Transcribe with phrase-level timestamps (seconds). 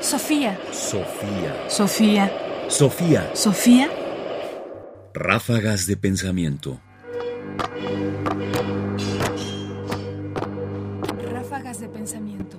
[0.00, 0.58] Sofía.
[0.72, 1.68] Sofía.
[1.68, 2.32] Sofía.
[2.68, 3.30] Sofía.
[3.34, 3.90] Sofía.
[5.12, 6.80] Ráfagas de pensamiento.
[11.30, 12.56] Ráfagas de pensamiento.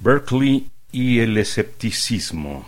[0.00, 2.66] Berkeley y el escepticismo.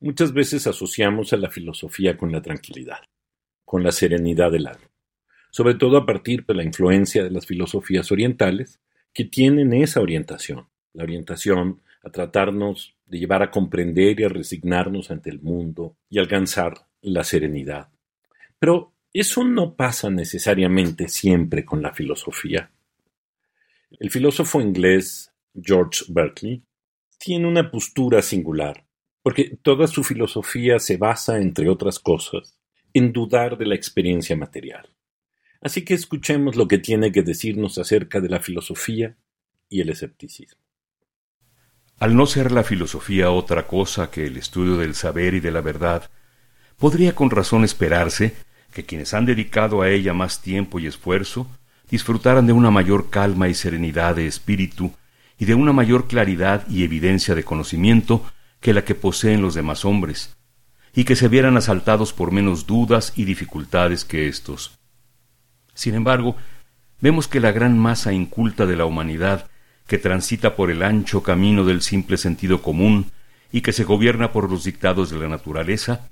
[0.00, 3.00] Muchas veces asociamos a la filosofía con la tranquilidad,
[3.66, 4.90] con la serenidad del alma,
[5.50, 8.80] sobre todo a partir de la influencia de las filosofías orientales
[9.12, 15.10] que tienen esa orientación, la orientación a tratarnos de llevar a comprender y a resignarnos
[15.10, 17.88] ante el mundo y alcanzar la serenidad.
[18.58, 22.70] Pero eso no pasa necesariamente siempre con la filosofía.
[23.98, 26.62] El filósofo inglés George Berkeley
[27.18, 28.86] tiene una postura singular,
[29.22, 32.56] porque toda su filosofía se basa, entre otras cosas,
[32.94, 34.88] en dudar de la experiencia material.
[35.60, 39.16] Así que escuchemos lo que tiene que decirnos acerca de la filosofía
[39.68, 40.60] y el escepticismo.
[41.98, 45.60] Al no ser la filosofía otra cosa que el estudio del saber y de la
[45.60, 46.10] verdad,
[46.78, 48.34] podría con razón esperarse
[48.72, 51.46] que quienes han dedicado a ella más tiempo y esfuerzo
[51.90, 54.92] disfrutaran de una mayor calma y serenidad de espíritu
[55.38, 58.24] y de una mayor claridad y evidencia de conocimiento
[58.60, 60.36] que la que poseen los demás hombres,
[60.94, 64.79] y que se vieran asaltados por menos dudas y dificultades que éstos.
[65.80, 66.36] Sin embargo,
[67.00, 69.48] vemos que la gran masa inculta de la humanidad,
[69.86, 73.12] que transita por el ancho camino del simple sentido común
[73.50, 76.10] y que se gobierna por los dictados de la naturaleza,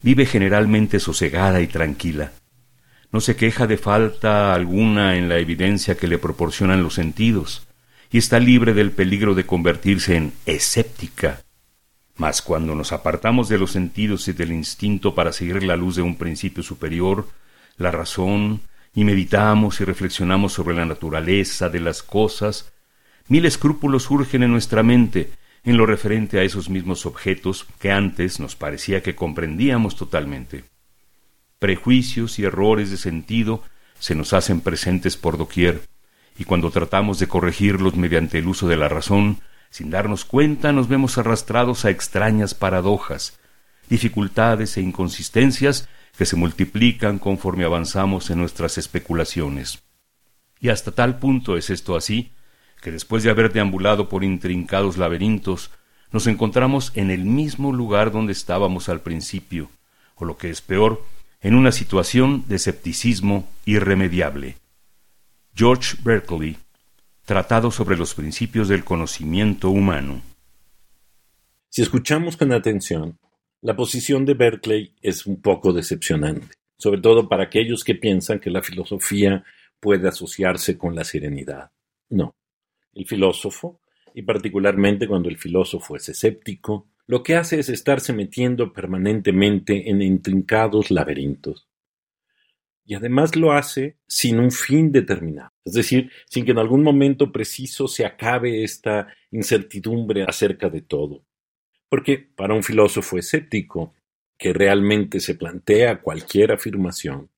[0.00, 2.32] vive generalmente sosegada y tranquila.
[3.10, 7.68] No se queja de falta alguna en la evidencia que le proporcionan los sentidos,
[8.10, 11.42] y está libre del peligro de convertirse en escéptica.
[12.16, 16.02] Mas cuando nos apartamos de los sentidos y del instinto para seguir la luz de
[16.02, 17.28] un principio superior,
[17.76, 18.62] la razón,
[18.94, 22.72] y meditamos y reflexionamos sobre la naturaleza de las cosas,
[23.28, 25.30] mil escrúpulos surgen en nuestra mente
[25.64, 30.64] en lo referente a esos mismos objetos que antes nos parecía que comprendíamos totalmente.
[31.58, 33.62] Prejuicios y errores de sentido
[33.98, 35.82] se nos hacen presentes por doquier,
[36.36, 39.38] y cuando tratamos de corregirlos mediante el uso de la razón,
[39.70, 43.38] sin darnos cuenta nos vemos arrastrados a extrañas paradojas,
[43.88, 49.82] dificultades e inconsistencias que se multiplican conforme avanzamos en nuestras especulaciones.
[50.60, 52.32] Y hasta tal punto es esto así,
[52.80, 55.70] que después de haber deambulado por intrincados laberintos,
[56.10, 59.70] nos encontramos en el mismo lugar donde estábamos al principio,
[60.14, 61.04] o lo que es peor,
[61.40, 64.56] en una situación de escepticismo irremediable.
[65.54, 66.56] George Berkeley,
[67.24, 70.22] Tratado sobre los principios del conocimiento humano.
[71.68, 73.16] Si escuchamos con atención,
[73.62, 78.50] la posición de Berkeley es un poco decepcionante, sobre todo para aquellos que piensan que
[78.50, 79.44] la filosofía
[79.78, 81.70] puede asociarse con la serenidad.
[82.10, 82.34] No.
[82.92, 83.80] El filósofo,
[84.14, 90.02] y particularmente cuando el filósofo es escéptico, lo que hace es estarse metiendo permanentemente en
[90.02, 91.68] intrincados laberintos.
[92.84, 97.30] Y además lo hace sin un fin determinado, es decir, sin que en algún momento
[97.30, 101.24] preciso se acabe esta incertidumbre acerca de todo.
[101.92, 103.92] Porque para un filósofo escéptico,
[104.38, 107.28] que realmente se plantea cualquier afirmación,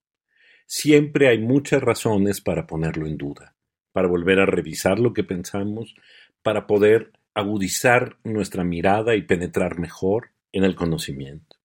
[0.65, 3.57] siempre hay muchas razones para ponerlo en duda,
[3.91, 5.97] para volver a revisar lo que pensamos,
[6.45, 11.57] para poder agudizar nuestra mirada y penetrar mejor en el conocimiento.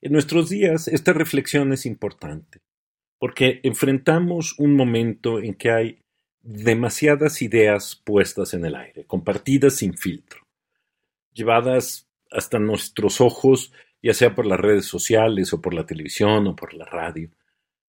[0.00, 2.60] En nuestros días esta reflexión es importante,
[3.18, 5.98] porque enfrentamos un momento en que hay
[6.40, 10.46] demasiadas ideas puestas en el aire, compartidas sin filtro,
[11.34, 13.72] llevadas hasta nuestros ojos,
[14.02, 17.30] ya sea por las redes sociales o por la televisión o por la radio.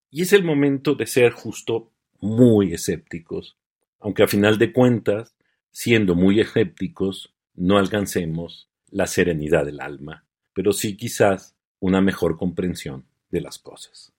[0.10, 3.58] Y es el momento de ser justo muy escépticos,
[4.00, 5.36] aunque a final de cuentas,
[5.72, 13.06] siendo muy escépticos, no alcancemos la serenidad del alma, pero sí quizás una mejor comprensión
[13.30, 14.14] de las cosas.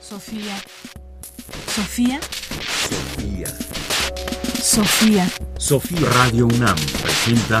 [0.00, 0.56] Sofía.
[1.66, 2.20] Sofía.
[2.20, 3.46] Sofía.
[4.60, 5.28] Sofía.
[5.58, 7.60] Sofía Radio UNAM presenta